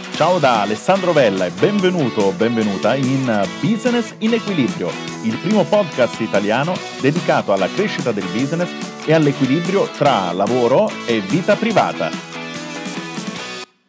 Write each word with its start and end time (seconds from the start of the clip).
Ciao 0.00 0.38
da 0.38 0.62
Alessandro 0.62 1.12
Vella 1.12 1.46
e 1.46 1.50
benvenuto 1.50 2.22
o 2.22 2.32
benvenuta 2.32 2.94
in 2.94 3.24
Business 3.60 4.14
in 4.18 4.34
Equilibrio, 4.34 4.88
il 5.24 5.36
primo 5.38 5.64
podcast 5.64 6.20
italiano 6.20 6.74
dedicato 7.00 7.52
alla 7.52 7.68
crescita 7.68 8.10
del 8.12 8.24
business 8.32 9.06
e 9.06 9.12
all'equilibrio 9.12 9.84
tra 9.96 10.32
lavoro 10.32 10.88
e 11.06 11.20
vita 11.20 11.54
privata. 11.54 12.10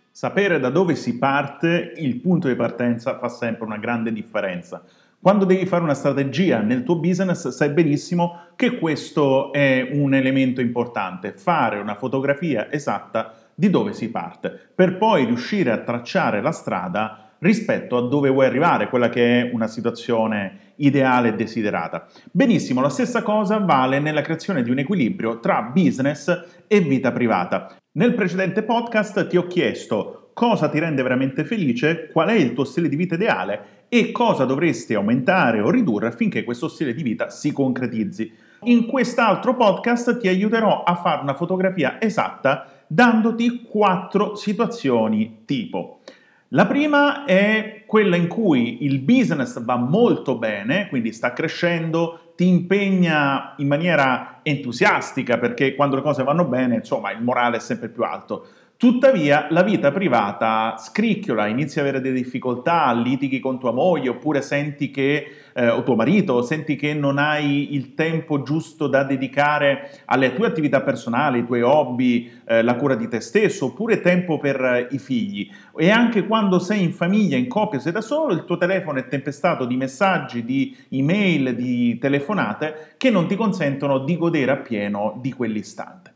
Sapere 0.10 0.60
da 0.60 0.70
dove 0.70 0.96
si 0.96 1.18
parte, 1.18 1.93
il 1.97 2.18
punto 2.20 2.48
di 2.48 2.55
partenza 2.55 3.18
fa 3.18 3.28
sempre 3.28 3.66
una 3.66 3.78
grande 3.78 4.12
differenza. 4.12 4.84
Quando 5.20 5.46
devi 5.46 5.66
fare 5.66 5.84
una 5.84 5.93
strategia 5.93 6.62
nel 6.62 6.84
tuo 6.84 6.98
business, 6.98 7.50
sai 7.50 7.70
benissimo 7.70 8.48
che 8.55 8.80
questo 8.80 9.54
è 9.54 9.89
un 9.93 10.14
elemento 10.14 10.62
importante, 10.62 11.32
fare 11.34 11.80
una 11.80 11.96
fotografia 11.96 12.71
esatta 12.71 13.34
di 13.55 13.70
dove 13.70 13.93
si 13.93 14.09
parte, 14.09 14.57
per 14.73 14.97
poi 14.97 15.25
riuscire 15.25 15.71
a 15.71 15.79
tracciare 15.79 16.41
la 16.41 16.51
strada 16.51 17.32
rispetto 17.39 17.97
a 17.97 18.07
dove 18.07 18.29
vuoi 18.29 18.46
arrivare, 18.46 18.89
quella 18.89 19.09
che 19.09 19.42
è 19.42 19.50
una 19.51 19.68
situazione 19.68 20.73
ideale 20.75 21.29
e 21.29 21.33
desiderata. 21.33 22.07
Benissimo, 22.32 22.82
la 22.82 22.89
stessa 22.89 23.23
cosa 23.23 23.57
vale 23.57 24.00
nella 24.00 24.21
creazione 24.21 24.64
di 24.64 24.69
un 24.69 24.79
equilibrio 24.79 25.39
tra 25.39 25.61
business 25.64 26.45
e 26.68 26.79
vita 26.82 27.11
privata. 27.11 27.75
Nel 27.93 28.14
precedente 28.14 28.64
podcast 28.64 29.28
ti 29.28 29.37
ho 29.37 29.47
chiesto 29.47 30.29
cosa 30.33 30.70
ti 30.70 30.79
rende 30.79 31.01
veramente 31.01 31.43
felice, 31.43 32.09
qual 32.11 32.30
è 32.30 32.33
il 32.33 32.53
tuo 32.53 32.64
stile 32.64 32.88
di 32.88 32.95
vita 32.95 33.16
ideale 33.16 33.80
e 33.89 34.11
cosa 34.11 34.45
dovresti 34.45 34.94
aumentare 34.94 35.59
o 35.61 35.70
ridurre 35.70 36.08
affinché 36.08 36.44
questo 36.44 36.67
stile 36.67 36.94
di 36.94 37.03
vita 37.03 37.30
si 37.30 37.52
concretizzi. 37.52 38.31
In 38.64 38.86
quest'altro 38.86 39.56
podcast 39.56 40.20
ti 40.20 40.28
aiuterò 40.28 40.83
a 40.83 40.95
fare 40.95 41.22
una 41.22 41.33
fotografia 41.33 42.00
esatta 42.00 42.81
dandoti 42.94 43.61
quattro 43.63 44.36
situazioni 44.36 45.44
tipo. 45.45 46.02
La 46.50 46.66
prima 46.66 47.23
è 47.23 47.86
quella 47.88 48.17
in 48.17 48.27
cui 48.27 48.83
il 48.83 49.00
business 49.00 49.64
va 49.64 49.78
molto 49.78 50.38
bene, 50.38 50.89
quindi 50.89 51.14
sta 51.14 51.31
crescendo, 51.31 52.33
ti 52.36 52.50
impegna 52.50 53.53
in 53.59 53.67
maniera 53.67 54.39
entusiastica 54.44 55.38
perché 55.38 55.73
quando 55.75 55.95
le 55.95 56.02
cose 56.02 56.23
vanno 56.23 56.44
bene, 56.44 56.75
insomma, 56.75 57.11
il 57.11 57.23
morale 57.23 57.58
è 57.58 57.59
sempre 57.61 57.88
più 57.88 58.03
alto. 58.03 58.48
Tuttavia 58.82 59.46
la 59.52 59.62
vita 59.62 59.92
privata 59.92 60.76
scricchiola, 60.76 61.46
inizi 61.46 61.78
a 61.78 61.84
avere 61.84 62.02
delle 62.02 62.16
difficoltà, 62.16 62.92
litighi 62.94 63.40
con 63.40 63.60
tua 63.60 63.72
moglie 63.72 64.10
oppure 64.10 64.42
senti 64.42 64.90
che, 64.90 65.36
eh, 65.54 65.70
o 65.70 65.84
tuo 65.84 65.94
marito, 65.94 66.42
senti 66.42 66.76
che 66.76 66.96
non 66.96 67.20
hai 67.20 67.76
il 67.76 67.94
tempo 67.94 68.42
giusto 68.42 68.88
da 68.88 69.04
dedicare 69.04 70.02
alle 70.06 70.34
tue 70.34 70.48
attività 70.48 70.82
personali, 70.82 71.38
ai 71.38 71.46
tuoi 71.46 71.62
hobby, 71.62 72.32
eh, 72.44 72.64
la 72.64 72.73
cura 72.73 72.96
di 72.96 73.08
te 73.08 73.20
stesso, 73.20 73.66
oppure 73.68 74.02
tempo 74.02 74.40
per 74.40 74.60
eh, 74.60 74.88
i 74.90 74.98
figli. 74.98 75.48
E 75.78 75.92
anche 75.92 76.26
quando 76.26 76.58
sei 76.58 76.82
in 76.82 76.92
famiglia, 76.92 77.38
in 77.38 77.48
coppia, 77.48 77.78
sei 77.78 77.92
da 77.92 78.02
solo, 78.02 78.34
il 78.34 78.45
tuo 78.45 78.58
telefono 78.58 78.98
è 78.98 79.08
tempestato 79.08 79.66
di 79.66 79.76
messaggi, 79.76 80.44
di 80.44 80.76
email, 80.90 81.54
di 81.54 82.00
telefonate 82.00 82.95
che 82.98 83.12
non 83.12 83.28
ti 83.28 83.36
consentono 83.36 84.00
di 84.00 84.18
godere 84.18 84.50
appieno 84.50 85.20
di 85.22 85.32
quell'istante. 85.34 86.10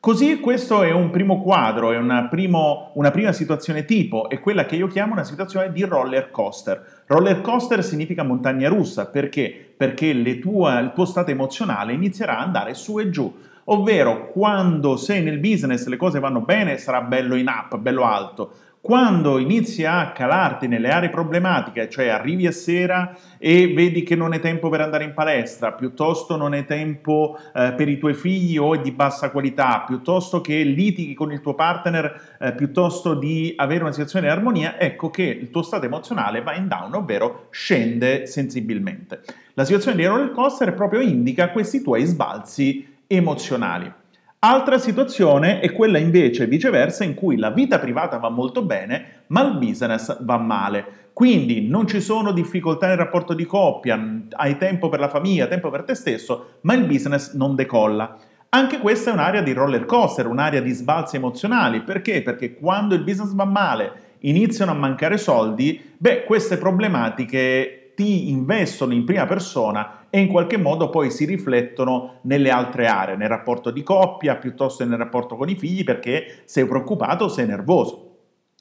Così 0.00 0.40
questo 0.40 0.82
è 0.82 0.92
un 0.92 1.10
primo 1.10 1.42
quadro, 1.42 1.92
è 1.92 1.98
una, 1.98 2.26
primo, 2.28 2.90
una, 2.94 3.10
prima 3.10 3.32
situazione 3.32 3.84
tipo, 3.84 4.30
è 4.30 4.40
quella 4.40 4.64
che 4.64 4.74
io 4.74 4.86
chiamo 4.86 5.12
una 5.12 5.24
situazione 5.24 5.72
di 5.72 5.84
roller 5.84 6.30
coaster. 6.30 7.02
Roller 7.04 7.42
coaster 7.42 7.84
significa 7.84 8.22
montagna 8.22 8.70
russa, 8.70 9.08
perché? 9.08 9.74
Perché 9.76 10.38
tua, 10.40 10.78
il 10.78 10.92
tuo 10.94 11.04
stato 11.04 11.32
emozionale 11.32 11.92
inizierà 11.92 12.38
ad 12.38 12.46
andare 12.46 12.72
su 12.72 12.98
e 12.98 13.10
giù, 13.10 13.30
ovvero 13.64 14.30
quando 14.30 14.96
sei 14.96 15.22
nel 15.22 15.38
business 15.38 15.86
le 15.86 15.98
cose 15.98 16.18
vanno 16.18 16.40
bene 16.40 16.78
sarà 16.78 17.02
bello 17.02 17.34
in 17.34 17.48
up, 17.48 17.76
bello 17.76 18.04
alto, 18.04 18.52
quando 18.82 19.36
inizi 19.36 19.84
a 19.84 20.10
calarti 20.12 20.66
nelle 20.66 20.88
aree 20.88 21.10
problematiche, 21.10 21.90
cioè 21.90 22.08
arrivi 22.08 22.46
a 22.46 22.52
sera 22.52 23.14
e 23.36 23.74
vedi 23.74 24.02
che 24.02 24.16
non 24.16 24.32
hai 24.32 24.40
tempo 24.40 24.70
per 24.70 24.80
andare 24.80 25.04
in 25.04 25.12
palestra, 25.12 25.72
piuttosto 25.72 26.36
non 26.36 26.54
hai 26.54 26.64
tempo 26.64 27.38
eh, 27.54 27.74
per 27.76 27.90
i 27.90 27.98
tuoi 27.98 28.14
figli 28.14 28.56
o 28.56 28.74
è 28.74 28.80
di 28.80 28.90
bassa 28.90 29.30
qualità, 29.30 29.84
piuttosto 29.86 30.40
che 30.40 30.62
litighi 30.62 31.12
con 31.12 31.30
il 31.30 31.42
tuo 31.42 31.54
partner, 31.54 32.36
eh, 32.40 32.54
piuttosto 32.54 33.12
di 33.12 33.52
avere 33.54 33.82
una 33.82 33.92
situazione 33.92 34.26
di 34.26 34.32
armonia, 34.32 34.80
ecco 34.80 35.10
che 35.10 35.24
il 35.24 35.50
tuo 35.50 35.60
stato 35.60 35.84
emozionale 35.84 36.40
va 36.40 36.54
in 36.54 36.66
down, 36.66 36.94
ovvero 36.94 37.48
scende 37.50 38.26
sensibilmente. 38.26 39.20
La 39.54 39.64
situazione 39.64 39.98
di 39.98 40.06
roller 40.06 40.30
coaster 40.30 40.72
proprio 40.72 41.00
indica 41.00 41.50
questi 41.50 41.82
tuoi 41.82 42.06
sbalzi 42.06 42.96
emozionali. 43.06 43.99
Altra 44.42 44.78
situazione 44.78 45.60
è 45.60 45.70
quella 45.70 45.98
invece 45.98 46.46
viceversa 46.46 47.04
in 47.04 47.12
cui 47.12 47.36
la 47.36 47.50
vita 47.50 47.78
privata 47.78 48.16
va 48.16 48.30
molto 48.30 48.62
bene, 48.62 49.24
ma 49.26 49.42
il 49.42 49.58
business 49.58 50.16
va 50.22 50.38
male. 50.38 51.10
Quindi 51.12 51.68
non 51.68 51.86
ci 51.86 52.00
sono 52.00 52.32
difficoltà 52.32 52.86
nel 52.86 52.96
rapporto 52.96 53.34
di 53.34 53.44
coppia, 53.44 54.00
hai 54.30 54.56
tempo 54.56 54.88
per 54.88 54.98
la 54.98 55.10
famiglia, 55.10 55.46
tempo 55.46 55.68
per 55.68 55.82
te 55.82 55.94
stesso, 55.94 56.60
ma 56.62 56.72
il 56.72 56.86
business 56.86 57.34
non 57.34 57.54
decolla. 57.54 58.16
Anche 58.48 58.78
questa 58.78 59.10
è 59.10 59.12
un'area 59.12 59.42
di 59.42 59.52
roller 59.52 59.84
coaster, 59.84 60.26
un'area 60.26 60.62
di 60.62 60.72
sbalzi 60.72 61.16
emozionali. 61.16 61.82
Perché? 61.82 62.22
Perché 62.22 62.54
quando 62.54 62.94
il 62.94 63.02
business 63.02 63.34
va 63.34 63.44
male, 63.44 63.92
iniziano 64.20 64.70
a 64.70 64.74
mancare 64.74 65.18
soldi, 65.18 65.78
beh, 65.98 66.24
queste 66.24 66.56
problematiche 66.56 67.92
ti 67.94 68.30
investono 68.30 68.94
in 68.94 69.04
prima 69.04 69.26
persona 69.26 69.99
e 70.10 70.18
in 70.18 70.26
qualche 70.26 70.58
modo 70.58 70.90
poi 70.90 71.10
si 71.10 71.24
riflettono 71.24 72.16
nelle 72.22 72.50
altre 72.50 72.86
aree, 72.86 73.16
nel 73.16 73.28
rapporto 73.28 73.70
di 73.70 73.82
coppia 73.82 74.36
piuttosto 74.36 74.82
che 74.82 74.90
nel 74.90 74.98
rapporto 74.98 75.36
con 75.36 75.48
i 75.48 75.54
figli 75.54 75.84
perché 75.84 76.42
sei 76.44 76.66
preoccupato, 76.66 77.28
sei 77.28 77.46
nervoso. 77.46 78.08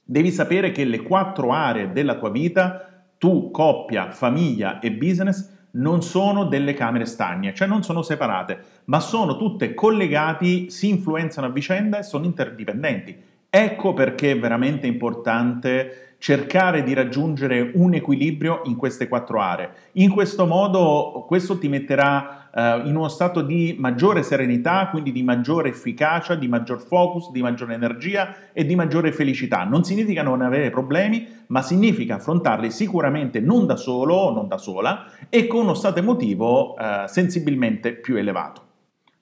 Devi 0.06 0.32
sapere 0.32 0.72
che 0.72 0.86
le 0.86 1.02
quattro 1.02 1.52
aree 1.52 1.92
della 1.92 2.16
tua 2.16 2.30
vita, 2.30 3.04
tu, 3.18 3.52
coppia, 3.52 4.12
famiglia 4.12 4.80
e 4.80 4.92
business, 4.92 5.58
non 5.72 6.02
sono 6.02 6.46
delle 6.46 6.74
camere 6.74 7.06
stagne, 7.06 7.54
cioè 7.54 7.68
non 7.68 7.84
sono 7.84 8.02
separate, 8.02 8.60
ma 8.86 9.00
sono 9.00 9.38
tutte 9.38 9.74
collegate, 9.74 10.70
si 10.70 10.90
influenzano 10.90 11.48
a 11.48 11.52
vicenda 11.52 12.00
e 12.00 12.04
sono 12.04 12.26
interdipendenti. 12.26 13.28
Ecco 13.50 13.94
perché 13.94 14.32
è 14.32 14.40
veramente 14.40 14.88
importante 14.88 16.09
cercare 16.20 16.84
di 16.84 16.94
raggiungere 16.94 17.72
un 17.74 17.94
equilibrio 17.94 18.62
in 18.66 18.76
queste 18.76 19.08
quattro 19.08 19.40
aree. 19.40 19.72
In 19.94 20.12
questo 20.12 20.46
modo 20.46 21.24
questo 21.26 21.58
ti 21.58 21.70
metterà 21.70 22.50
eh, 22.54 22.82
in 22.86 22.96
uno 22.96 23.08
stato 23.08 23.42
di 23.42 23.76
maggiore 23.80 24.22
serenità, 24.22 24.90
quindi 24.90 25.14
di 25.14 25.24
maggiore 25.24 25.70
efficacia, 25.70 26.36
di 26.36 26.50
maggior 26.50 26.82
focus, 26.82 27.32
di 27.32 27.42
maggiore 27.42 27.74
energia 27.74 28.36
e 28.52 28.66
di 28.66 28.76
maggiore 28.76 29.14
felicità. 29.14 29.64
Non 29.64 29.86
significa 29.86 30.22
non 30.22 30.42
avere 30.42 30.70
problemi, 30.70 31.26
ma 31.48 31.62
significa 31.62 32.16
affrontarli 32.16 32.70
sicuramente 32.70 33.40
non 33.40 33.66
da 33.66 33.78
solo 33.78 34.16
o 34.16 34.34
non 34.34 34.50
da 34.50 34.58
sola 34.58 35.06
e 35.30 35.48
con 35.48 35.62
uno 35.62 35.74
stato 35.74 36.00
emotivo 36.00 36.76
eh, 36.78 37.06
sensibilmente 37.08 37.94
più 37.94 38.18
elevato. 38.18 38.68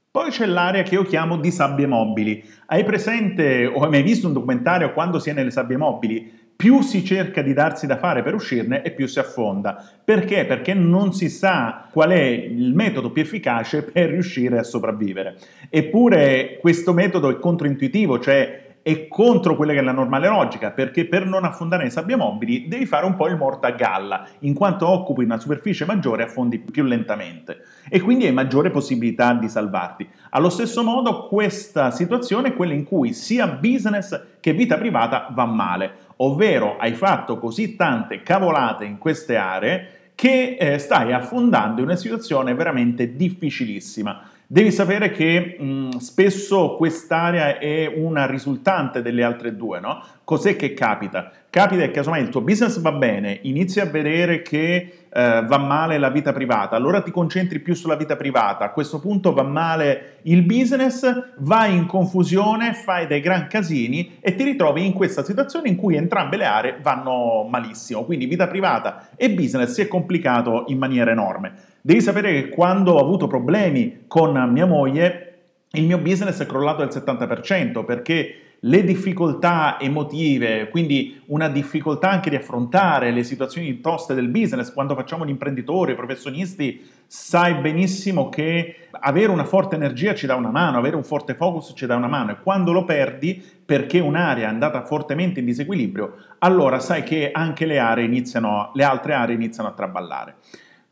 Poi 0.10 0.32
c'è 0.32 0.48
l'area 0.48 0.82
che 0.82 0.96
io 0.96 1.04
chiamo 1.04 1.38
di 1.38 1.52
sabbie 1.52 1.86
mobili. 1.86 2.44
Hai 2.66 2.84
presente 2.84 3.68
o 3.68 3.82
hai 3.82 3.90
mai 3.92 4.02
visto 4.02 4.26
un 4.26 4.34
documentario 4.34 4.92
quando 4.92 5.20
si 5.20 5.30
è 5.30 5.34
nelle 5.34 5.52
sabbie 5.52 5.78
mobili? 5.78 6.47
Più 6.58 6.82
si 6.82 7.06
cerca 7.06 7.44
di 7.44 7.54
darsi 7.54 7.86
da 7.86 7.98
fare 7.98 8.24
per 8.24 8.34
uscirne 8.34 8.82
e 8.82 8.92
più 8.92 9.06
si 9.08 9.20
affonda. 9.20 9.82
Perché? 10.04 10.46
Perché 10.46 10.74
non 10.74 11.14
si 11.14 11.30
sa 11.30 11.88
qual 11.92 12.10
è 12.10 12.22
il 12.22 12.74
metodo 12.74 13.12
più 13.12 13.22
efficace 13.22 13.84
per 13.84 14.10
riuscire 14.10 14.58
a 14.58 14.64
sopravvivere. 14.64 15.38
Eppure 15.70 16.58
questo 16.60 16.94
metodo 16.94 17.30
è 17.30 17.38
controintuitivo, 17.38 18.20
cioè 18.20 18.67
è 18.88 19.10
contro 19.10 19.58
quella 19.58 19.74
che 19.74 19.80
è 19.80 19.82
la 19.82 19.92
normale 19.92 20.30
logica, 20.30 20.72
perché 20.72 21.08
per 21.08 21.26
non 21.26 21.44
affondare 21.44 21.84
in 21.84 21.92
sabbia 21.92 22.16
mobili 22.16 22.70
devi 22.70 22.86
fare 22.86 23.06
un 23.06 23.18
po' 23.18 23.28
il 23.28 23.36
morto 23.36 23.68
a 23.68 23.72
galla, 23.72 24.26
in 24.40 24.54
quanto 24.54 24.88
occupi 24.88 25.26
una 25.26 25.38
superficie 25.38 25.84
maggiore 25.84 26.24
affondi 26.24 26.58
più 26.58 26.86
lentamente 26.86 27.66
e 27.90 28.00
quindi 28.00 28.28
hai 28.28 28.32
maggiore 28.32 28.70
possibilità 28.70 29.34
di 29.34 29.50
salvarti. 29.50 30.08
Allo 30.30 30.48
stesso 30.48 30.84
modo 30.84 31.28
questa 31.28 31.92
situazione 31.92 32.48
è 32.48 32.56
quella 32.56 32.72
in 32.72 32.86
cui 32.86 33.12
sia 33.12 33.46
business 33.48 34.22
che 34.40 34.54
vita 34.54 34.78
privata 34.78 35.28
va 35.32 35.46
male, 35.46 35.92
ovvero 36.18 36.78
hai 36.78 36.94
fatto 36.94 37.40
così 37.40 37.76
tante 37.76 38.22
cavolate 38.22 38.86
in 38.86 39.00
queste 39.00 39.36
aree 39.36 39.88
che 40.16 40.56
eh, 40.58 40.78
stai 40.78 41.12
affondando 41.12 41.82
in 41.82 41.88
una 41.88 41.98
situazione 41.98 42.56
veramente 42.56 43.18
difficilissima. 43.18 44.30
Devi 44.50 44.72
sapere 44.72 45.12
che 45.12 45.58
mh, 45.60 45.98
spesso 45.98 46.76
quest'area 46.78 47.60
è 47.60 47.86
una 47.86 48.26
risultante 48.26 49.02
delle 49.02 49.22
altre 49.22 49.58
due, 49.58 49.82
no? 49.82 50.02
Cos'è 50.28 50.58
che 50.58 50.74
capita? 50.74 51.32
Capita 51.50 51.84
che 51.84 51.92
casomai 51.92 52.22
il 52.22 52.28
tuo 52.28 52.42
business 52.42 52.82
va 52.82 52.92
bene, 52.92 53.40
inizi 53.44 53.80
a 53.80 53.86
vedere 53.86 54.42
che 54.42 55.06
eh, 55.10 55.46
va 55.48 55.58
male 55.58 55.98
la 55.98 56.10
vita 56.10 56.34
privata, 56.34 56.76
allora 56.76 57.02
ti 57.02 57.12
concentri 57.12 57.60
più 57.60 57.74
sulla 57.74 57.96
vita 57.96 58.18
privata, 58.18 58.66
a 58.66 58.72
questo 58.72 59.00
punto 59.00 59.32
va 59.32 59.44
male 59.44 60.18
il 60.24 60.44
business, 60.44 61.36
vai 61.38 61.78
in 61.78 61.86
confusione, 61.86 62.74
fai 62.74 63.08
dei 63.08 63.22
gran 63.22 63.48
casini 63.48 64.18
e 64.20 64.36
ti 64.36 64.44
ritrovi 64.44 64.86
in 64.86 64.92
questa 64.92 65.24
situazione 65.24 65.70
in 65.70 65.78
cui 65.78 65.96
entrambe 65.96 66.36
le 66.36 66.46
aree 66.46 66.80
vanno 66.82 67.48
malissimo, 67.50 68.04
quindi 68.04 68.26
vita 68.26 68.50
privata 68.50 69.12
e 69.16 69.32
business 69.32 69.72
si 69.72 69.80
è 69.80 69.88
complicato 69.88 70.66
in 70.68 70.78
maniera 70.78 71.10
enorme. 71.10 71.54
Devi 71.80 72.02
sapere 72.02 72.34
che 72.34 72.50
quando 72.50 72.96
ho 72.96 73.00
avuto 73.00 73.28
problemi 73.28 74.04
con 74.08 74.34
mia 74.52 74.66
moglie, 74.66 75.36
il 75.72 75.86
mio 75.86 76.00
business 76.00 76.42
è 76.42 76.46
crollato 76.46 76.86
del 76.86 76.94
70% 76.94 77.86
perché 77.86 78.42
le 78.62 78.84
difficoltà 78.84 79.80
emotive, 79.80 80.70
quindi 80.70 81.22
una 81.28 81.48
difficoltà 81.48 82.10
anche 82.10 82.30
di 82.30 82.36
affrontare 82.36 83.12
le 83.12 83.24
situazioni 83.24 83.80
toste 83.82 84.14
del 84.14 84.30
business, 84.30 84.74
quando 84.74 84.96
facciamo 84.96 85.26
gli 85.26 85.30
imprenditori, 85.30 85.92
i 85.92 85.96
professionisti, 85.96 86.82
sai 87.06 87.56
benissimo 87.56 88.30
che 88.30 88.88
avere 88.92 89.32
una 89.32 89.46
forte 89.46 89.76
energia 89.76 90.16
ci 90.16 90.26
dà 90.26 90.36
una 90.36 90.50
mano, 90.50 90.78
avere 90.78 90.96
un 90.96 91.04
forte 91.04 91.36
focus 91.36 91.74
ci 91.76 91.86
dà 91.86 91.96
una 91.96 92.08
mano 92.08 92.32
e 92.32 92.38
quando 92.42 92.72
lo 92.72 92.84
perdi 92.84 93.42
perché 93.64 94.00
un'area 94.00 94.46
è 94.46 94.50
andata 94.50 94.84
fortemente 94.84 95.40
in 95.40 95.46
disequilibrio, 95.46 96.16
allora 96.40 96.80
sai 96.80 97.04
che 97.04 97.32
anche 97.32 97.66
le, 97.66 97.78
aree 97.78 98.06
iniziano, 98.06 98.72
le 98.74 98.84
altre 98.84 99.14
aree 99.14 99.36
iniziano 99.36 99.70
a 99.70 99.74
traballare. 99.74 100.36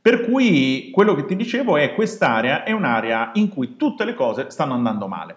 Per 0.05 0.21
cui 0.21 0.91
quello 0.93 1.15
che 1.15 1.25
ti 1.25 1.35
dicevo 1.35 1.77
è 1.77 1.95
quest'area 1.95 2.63
è 2.63 2.71
un'area 2.71 3.31
in 3.33 3.49
cui 3.49 3.75
tutte 3.75 4.05
le 4.05 4.13
cose 4.13 4.51
stanno 4.51 4.75
andando 4.75 5.07
male. 5.07 5.35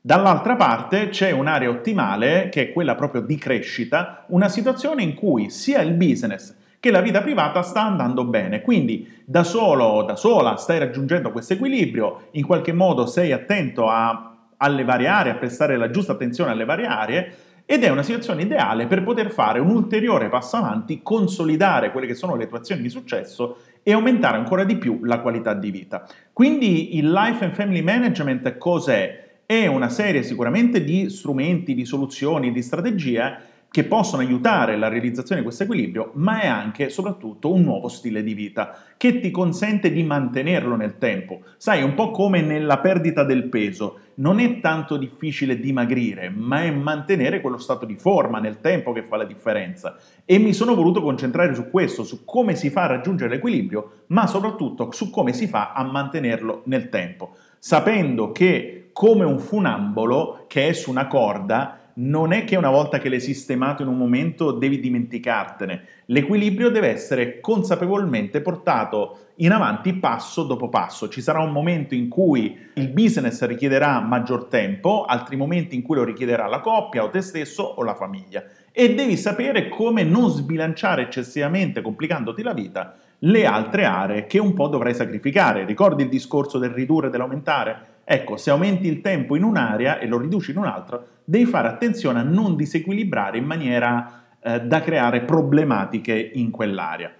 Dall'altra 0.00 0.54
parte 0.54 1.08
c'è 1.08 1.32
un'area 1.32 1.68
ottimale, 1.68 2.48
che 2.50 2.62
è 2.62 2.72
quella 2.72 2.94
proprio 2.94 3.20
di 3.20 3.36
crescita, 3.36 4.24
una 4.28 4.48
situazione 4.48 5.02
in 5.02 5.14
cui 5.14 5.50
sia 5.50 5.80
il 5.80 5.94
business 5.94 6.54
che 6.80 6.92
la 6.92 7.00
vita 7.00 7.20
privata 7.20 7.62
sta 7.62 7.82
andando 7.82 8.24
bene. 8.24 8.60
Quindi 8.62 9.22
da 9.24 9.42
solo 9.42 9.84
o 9.84 10.02
da 10.04 10.16
sola 10.16 10.56
stai 10.56 10.78
raggiungendo 10.78 11.32
questo 11.32 11.54
equilibrio, 11.54 12.28
in 12.32 12.46
qualche 12.46 12.72
modo 12.72 13.06
sei 13.06 13.32
attento 13.32 13.88
a, 13.88 14.36
alle 14.56 14.84
varie 14.84 15.08
aree, 15.08 15.32
a 15.32 15.36
prestare 15.36 15.76
la 15.76 15.90
giusta 15.90 16.12
attenzione 16.12 16.52
alle 16.52 16.64
varie 16.64 16.86
aree 16.86 17.36
ed 17.66 17.82
è 17.84 17.90
una 17.90 18.02
situazione 18.02 18.42
ideale 18.42 18.86
per 18.86 19.02
poter 19.02 19.30
fare 19.30 19.58
un 19.58 19.68
ulteriore 19.68 20.28
passo 20.28 20.56
avanti, 20.56 21.02
consolidare 21.02 21.90
quelle 21.90 22.06
che 22.06 22.14
sono 22.14 22.34
le 22.34 22.46
tue 22.46 22.58
azioni 22.58 22.80
di 22.80 22.88
successo 22.88 23.58
e 23.82 23.92
aumentare 23.92 24.38
ancora 24.38 24.64
di 24.64 24.78
più 24.78 25.00
la 25.02 25.20
qualità 25.20 25.52
di 25.52 25.70
vita. 25.70 26.06
Quindi 26.32 26.96
il 26.96 27.10
Life 27.10 27.44
and 27.44 27.52
Family 27.52 27.82
Management 27.82 28.56
cos'è? 28.56 29.27
È 29.50 29.66
una 29.66 29.88
serie 29.88 30.22
sicuramente 30.22 30.84
di 30.84 31.08
strumenti, 31.08 31.72
di 31.72 31.86
soluzioni, 31.86 32.52
di 32.52 32.60
strategie 32.60 33.34
che 33.70 33.84
possono 33.84 34.20
aiutare 34.20 34.76
la 34.76 34.88
realizzazione 34.88 35.40
di 35.40 35.46
questo 35.46 35.62
equilibrio, 35.62 36.10
ma 36.16 36.42
è 36.42 36.46
anche 36.46 36.84
e 36.84 36.90
soprattutto 36.90 37.50
un 37.50 37.62
nuovo 37.62 37.88
stile 37.88 38.22
di 38.22 38.34
vita 38.34 38.76
che 38.98 39.20
ti 39.20 39.30
consente 39.30 39.90
di 39.90 40.02
mantenerlo 40.02 40.76
nel 40.76 40.98
tempo. 40.98 41.40
Sai, 41.56 41.82
un 41.82 41.94
po' 41.94 42.10
come 42.10 42.42
nella 42.42 42.78
perdita 42.80 43.24
del 43.24 43.48
peso, 43.48 44.00
non 44.16 44.38
è 44.38 44.60
tanto 44.60 44.98
difficile 44.98 45.58
dimagrire, 45.58 46.28
ma 46.28 46.64
è 46.64 46.70
mantenere 46.70 47.40
quello 47.40 47.56
stato 47.56 47.86
di 47.86 47.96
forma 47.96 48.40
nel 48.40 48.60
tempo 48.60 48.92
che 48.92 49.02
fa 49.02 49.16
la 49.16 49.24
differenza. 49.24 49.96
E 50.26 50.36
mi 50.36 50.52
sono 50.52 50.74
voluto 50.74 51.00
concentrare 51.00 51.54
su 51.54 51.70
questo, 51.70 52.04
su 52.04 52.26
come 52.26 52.54
si 52.54 52.68
fa 52.68 52.82
a 52.82 52.88
raggiungere 52.88 53.30
l'equilibrio, 53.30 54.04
ma 54.08 54.26
soprattutto 54.26 54.92
su 54.92 55.08
come 55.08 55.32
si 55.32 55.46
fa 55.46 55.72
a 55.72 55.84
mantenerlo 55.84 56.64
nel 56.66 56.90
tempo, 56.90 57.34
sapendo 57.58 58.30
che 58.30 58.87
come 58.98 59.24
un 59.24 59.38
funambolo 59.38 60.46
che 60.48 60.70
è 60.70 60.72
su 60.72 60.90
una 60.90 61.06
corda, 61.06 61.92
non 61.98 62.32
è 62.32 62.42
che 62.42 62.56
una 62.56 62.68
volta 62.68 62.98
che 62.98 63.08
l'hai 63.08 63.20
sistemato 63.20 63.82
in 63.82 63.88
un 63.88 63.96
momento 63.96 64.50
devi 64.50 64.80
dimenticartene. 64.80 65.84
L'equilibrio 66.06 66.68
deve 66.68 66.88
essere 66.88 67.38
consapevolmente 67.38 68.40
portato 68.40 69.26
in 69.36 69.52
avanti 69.52 69.94
passo 69.94 70.42
dopo 70.42 70.68
passo. 70.68 71.08
Ci 71.08 71.20
sarà 71.20 71.38
un 71.38 71.52
momento 71.52 71.94
in 71.94 72.08
cui 72.08 72.58
il 72.74 72.88
business 72.88 73.44
richiederà 73.44 74.00
maggior 74.00 74.46
tempo, 74.46 75.04
altri 75.04 75.36
momenti 75.36 75.76
in 75.76 75.82
cui 75.82 75.94
lo 75.94 76.02
richiederà 76.02 76.48
la 76.48 76.58
coppia 76.58 77.04
o 77.04 77.10
te 77.10 77.20
stesso 77.20 77.62
o 77.62 77.84
la 77.84 77.94
famiglia. 77.94 78.42
E 78.72 78.96
devi 78.96 79.16
sapere 79.16 79.68
come 79.68 80.02
non 80.02 80.28
sbilanciare 80.28 81.02
eccessivamente, 81.02 81.82
complicandoti 81.82 82.42
la 82.42 82.52
vita, 82.52 82.96
le 83.20 83.46
altre 83.46 83.84
aree 83.84 84.26
che 84.26 84.40
un 84.40 84.54
po' 84.54 84.66
dovrai 84.66 84.94
sacrificare. 84.94 85.64
Ricordi 85.64 86.02
il 86.02 86.08
discorso 86.08 86.58
del 86.58 86.70
ridurre 86.70 87.06
e 87.06 87.10
dell'aumentare? 87.10 87.96
Ecco, 88.10 88.38
se 88.38 88.48
aumenti 88.48 88.86
il 88.88 89.02
tempo 89.02 89.36
in 89.36 89.42
un'area 89.42 89.98
e 89.98 90.06
lo 90.06 90.16
riduci 90.16 90.52
in 90.52 90.56
un'altra, 90.56 91.04
devi 91.22 91.44
fare 91.44 91.68
attenzione 91.68 92.20
a 92.20 92.22
non 92.22 92.56
disequilibrare 92.56 93.36
in 93.36 93.44
maniera 93.44 94.22
eh, 94.40 94.62
da 94.62 94.80
creare 94.80 95.20
problematiche 95.20 96.30
in 96.32 96.50
quell'area. 96.50 97.12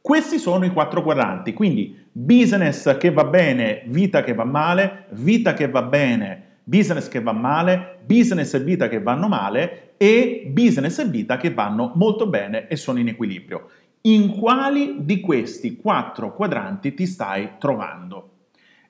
Questi 0.00 0.38
sono 0.38 0.64
i 0.64 0.70
quattro 0.70 1.02
quadranti, 1.02 1.52
quindi 1.52 1.98
business 2.12 2.96
che 2.96 3.10
va 3.10 3.24
bene, 3.24 3.82
vita 3.86 4.22
che 4.22 4.34
va 4.34 4.44
male, 4.44 5.06
vita 5.14 5.52
che 5.52 5.68
va 5.68 5.82
bene, 5.82 6.58
business 6.62 7.08
che 7.08 7.20
va 7.20 7.32
male, 7.32 7.98
business 8.06 8.54
e 8.54 8.60
vita 8.60 8.86
che 8.86 9.02
vanno 9.02 9.26
male 9.26 9.94
e 9.96 10.48
business 10.48 11.00
e 11.00 11.06
vita 11.06 11.38
che 11.38 11.52
vanno 11.52 11.90
molto 11.96 12.28
bene 12.28 12.68
e 12.68 12.76
sono 12.76 13.00
in 13.00 13.08
equilibrio. 13.08 13.68
In 14.02 14.38
quali 14.38 14.98
di 15.00 15.18
questi 15.18 15.74
quattro 15.74 16.32
quadranti 16.32 16.94
ti 16.94 17.04
stai 17.04 17.54
trovando? 17.58 18.30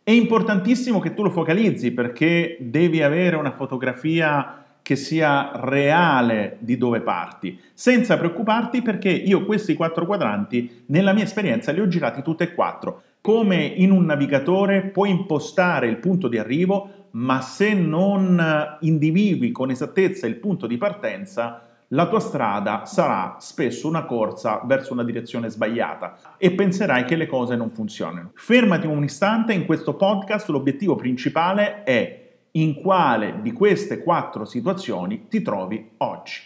È 0.08 0.12
importantissimo 0.12 1.00
che 1.00 1.14
tu 1.14 1.24
lo 1.24 1.30
focalizzi 1.30 1.90
perché 1.90 2.58
devi 2.60 3.02
avere 3.02 3.34
una 3.34 3.50
fotografia 3.50 4.64
che 4.80 4.94
sia 4.94 5.50
reale 5.54 6.58
di 6.60 6.76
dove 6.76 7.00
parti, 7.00 7.58
senza 7.74 8.16
preoccuparti 8.16 8.82
perché 8.82 9.08
io 9.08 9.44
questi 9.44 9.74
quattro 9.74 10.06
quadranti 10.06 10.84
nella 10.86 11.12
mia 11.12 11.24
esperienza 11.24 11.72
li 11.72 11.80
ho 11.80 11.88
girati 11.88 12.22
tutti 12.22 12.44
e 12.44 12.54
quattro. 12.54 13.02
Come 13.20 13.56
in 13.64 13.90
un 13.90 14.04
navigatore 14.04 14.82
puoi 14.82 15.10
impostare 15.10 15.88
il 15.88 15.96
punto 15.96 16.28
di 16.28 16.38
arrivo, 16.38 17.08
ma 17.10 17.40
se 17.40 17.74
non 17.74 18.78
individui 18.82 19.50
con 19.50 19.70
esattezza 19.70 20.28
il 20.28 20.36
punto 20.36 20.68
di 20.68 20.76
partenza, 20.76 21.75
la 21.88 22.08
tua 22.08 22.20
strada 22.20 22.84
sarà 22.84 23.36
spesso 23.38 23.86
una 23.86 24.04
corsa 24.04 24.60
verso 24.64 24.92
una 24.92 25.04
direzione 25.04 25.48
sbagliata 25.48 26.16
e 26.36 26.52
penserai 26.52 27.04
che 27.04 27.16
le 27.16 27.26
cose 27.26 27.54
non 27.54 27.70
funzionano. 27.70 28.32
Fermati 28.34 28.86
un 28.86 29.04
istante, 29.04 29.52
in 29.52 29.66
questo 29.66 29.94
podcast 29.94 30.48
l'obiettivo 30.48 30.96
principale 30.96 31.84
è 31.84 32.24
in 32.52 32.74
quale 32.74 33.40
di 33.42 33.52
queste 33.52 34.02
quattro 34.02 34.44
situazioni 34.44 35.28
ti 35.28 35.42
trovi 35.42 35.90
oggi. 35.98 36.40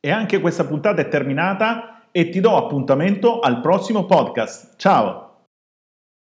E 0.00 0.10
anche 0.10 0.40
questa 0.40 0.64
puntata 0.64 1.00
è 1.00 1.08
terminata 1.08 2.08
e 2.10 2.28
ti 2.28 2.40
do 2.40 2.56
appuntamento 2.56 3.38
al 3.40 3.60
prossimo 3.60 4.04
podcast. 4.06 4.74
Ciao! 4.76 5.31